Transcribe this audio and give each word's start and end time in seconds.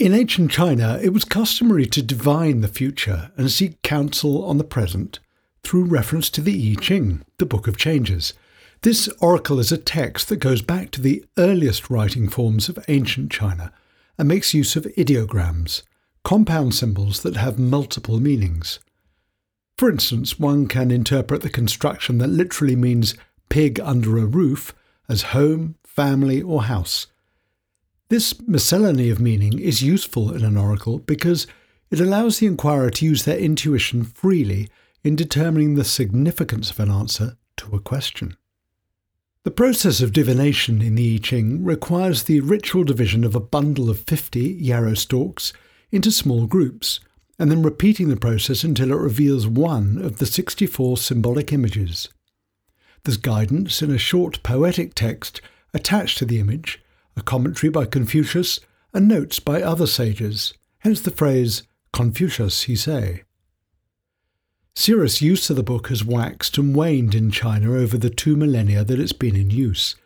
In 0.00 0.14
ancient 0.14 0.50
China, 0.50 0.98
it 1.02 1.10
was 1.10 1.26
customary 1.26 1.84
to 1.84 2.00
divine 2.00 2.62
the 2.62 2.68
future 2.68 3.30
and 3.36 3.50
seek 3.50 3.82
counsel 3.82 4.42
on 4.46 4.56
the 4.56 4.64
present 4.64 5.20
through 5.62 5.84
reference 5.84 6.30
to 6.30 6.40
the 6.40 6.72
I 6.72 6.80
Ching, 6.80 7.22
the 7.36 7.44
Book 7.44 7.68
of 7.68 7.76
Changes. 7.76 8.32
This 8.80 9.08
oracle 9.20 9.58
is 9.58 9.70
a 9.70 9.76
text 9.76 10.30
that 10.30 10.38
goes 10.38 10.62
back 10.62 10.90
to 10.92 11.02
the 11.02 11.22
earliest 11.36 11.90
writing 11.90 12.30
forms 12.30 12.70
of 12.70 12.82
ancient 12.88 13.30
China 13.30 13.74
and 14.16 14.26
makes 14.26 14.54
use 14.54 14.74
of 14.74 14.84
ideograms, 14.84 15.82
compound 16.24 16.74
symbols 16.74 17.20
that 17.20 17.36
have 17.36 17.58
multiple 17.58 18.18
meanings. 18.18 18.78
For 19.76 19.90
instance, 19.90 20.38
one 20.38 20.66
can 20.66 20.90
interpret 20.90 21.42
the 21.42 21.50
construction 21.50 22.16
that 22.18 22.28
literally 22.28 22.74
means 22.74 23.16
pig 23.50 23.78
under 23.80 24.16
a 24.16 24.24
roof 24.24 24.74
as 25.10 25.34
home, 25.36 25.74
family, 25.84 26.40
or 26.40 26.62
house 26.62 27.06
this 28.10 28.40
miscellany 28.46 29.08
of 29.08 29.20
meaning 29.20 29.58
is 29.60 29.82
useful 29.82 30.34
in 30.34 30.44
an 30.44 30.56
oracle 30.56 30.98
because 30.98 31.46
it 31.92 32.00
allows 32.00 32.38
the 32.38 32.46
inquirer 32.46 32.90
to 32.90 33.04
use 33.06 33.24
their 33.24 33.38
intuition 33.38 34.02
freely 34.02 34.68
in 35.04 35.14
determining 35.14 35.76
the 35.76 35.84
significance 35.84 36.72
of 36.72 36.80
an 36.80 36.90
answer 36.90 37.36
to 37.56 37.74
a 37.74 37.80
question. 37.80 38.36
The 39.44 39.52
process 39.52 40.00
of 40.00 40.12
divination 40.12 40.82
in 40.82 40.96
the 40.96 41.14
I 41.14 41.18
Ching 41.18 41.64
requires 41.64 42.24
the 42.24 42.40
ritual 42.40 42.82
division 42.82 43.22
of 43.22 43.36
a 43.36 43.40
bundle 43.40 43.88
of 43.88 44.00
50 44.00 44.40
yarrow 44.40 44.94
stalks 44.94 45.52
into 45.92 46.10
small 46.10 46.46
groups, 46.46 46.98
and 47.38 47.48
then 47.48 47.62
repeating 47.62 48.08
the 48.08 48.16
process 48.16 48.64
until 48.64 48.90
it 48.90 48.96
reveals 48.96 49.46
one 49.46 49.98
of 49.98 50.18
the 50.18 50.26
64 50.26 50.96
symbolic 50.98 51.52
images. 51.52 52.08
There's 53.04 53.16
guidance 53.16 53.82
in 53.82 53.92
a 53.92 53.98
short 53.98 54.42
poetic 54.42 54.94
text 54.94 55.40
attached 55.72 56.18
to 56.18 56.24
the 56.24 56.40
image 56.40 56.82
a 57.16 57.22
commentary 57.22 57.70
by 57.70 57.84
Confucius, 57.84 58.60
and 58.92 59.06
notes 59.06 59.38
by 59.38 59.62
other 59.62 59.86
sages, 59.86 60.54
hence 60.78 61.00
the 61.00 61.10
phrase, 61.10 61.62
Confucius, 61.92 62.62
he 62.64 62.76
say. 62.76 63.22
Serious 64.74 65.20
use 65.20 65.50
of 65.50 65.56
the 65.56 65.62
book 65.62 65.88
has 65.88 66.04
waxed 66.04 66.56
and 66.56 66.74
waned 66.74 67.14
in 67.14 67.30
China 67.30 67.72
over 67.72 67.98
the 67.98 68.10
two 68.10 68.36
millennia 68.36 68.84
that 68.84 69.00
it's 69.00 69.12
been 69.12 69.36
in 69.36 69.50
use. 69.50 69.96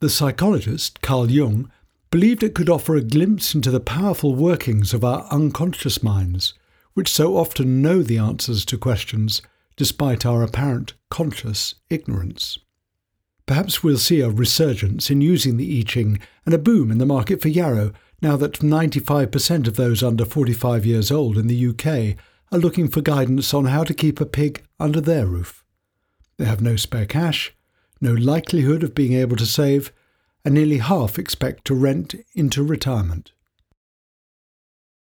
The 0.00 0.10
psychologist 0.10 1.00
Carl 1.00 1.30
Jung 1.30 1.70
believed 2.10 2.42
it 2.42 2.54
could 2.54 2.70
offer 2.70 2.96
a 2.96 3.02
glimpse 3.02 3.54
into 3.54 3.70
the 3.70 3.80
powerful 3.80 4.34
workings 4.34 4.94
of 4.94 5.04
our 5.04 5.26
unconscious 5.30 6.02
minds, 6.02 6.54
which 6.94 7.10
so 7.10 7.36
often 7.36 7.82
know 7.82 8.02
the 8.02 8.18
answers 8.18 8.64
to 8.66 8.78
questions 8.78 9.42
despite 9.76 10.26
our 10.26 10.42
apparent 10.42 10.94
conscious 11.10 11.74
ignorance. 11.90 12.58
Perhaps 13.48 13.82
we'll 13.82 13.96
see 13.96 14.20
a 14.20 14.28
resurgence 14.28 15.10
in 15.10 15.22
using 15.22 15.56
the 15.56 15.78
I 15.78 15.82
Ching 15.82 16.18
and 16.44 16.54
a 16.54 16.58
boom 16.58 16.90
in 16.90 16.98
the 16.98 17.06
market 17.06 17.40
for 17.40 17.48
yarrow 17.48 17.92
now 18.20 18.36
that 18.36 18.58
95% 18.58 19.66
of 19.66 19.76
those 19.76 20.02
under 20.02 20.26
45 20.26 20.84
years 20.84 21.10
old 21.10 21.38
in 21.38 21.46
the 21.46 21.68
UK 21.68 22.18
are 22.52 22.58
looking 22.58 22.88
for 22.88 23.00
guidance 23.00 23.54
on 23.54 23.64
how 23.64 23.84
to 23.84 23.94
keep 23.94 24.20
a 24.20 24.26
pig 24.26 24.64
under 24.78 25.00
their 25.00 25.24
roof. 25.24 25.64
They 26.36 26.44
have 26.44 26.60
no 26.60 26.76
spare 26.76 27.06
cash, 27.06 27.54
no 28.02 28.12
likelihood 28.12 28.82
of 28.82 28.94
being 28.94 29.14
able 29.14 29.36
to 29.36 29.46
save, 29.46 29.92
and 30.44 30.52
nearly 30.52 30.78
half 30.78 31.18
expect 31.18 31.64
to 31.64 31.74
rent 31.74 32.14
into 32.34 32.62
retirement. 32.62 33.32